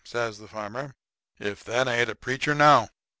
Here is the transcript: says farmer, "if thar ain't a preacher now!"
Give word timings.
says 0.03 0.39
farmer, 0.49 0.95
"if 1.37 1.59
thar 1.59 1.87
ain't 1.87 2.09
a 2.09 2.15
preacher 2.15 2.55
now!" 2.55 2.89